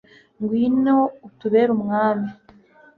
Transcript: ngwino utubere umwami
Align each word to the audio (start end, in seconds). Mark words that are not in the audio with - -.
ngwino 0.39 0.93
utubere 1.27 1.69
umwami 1.77 2.29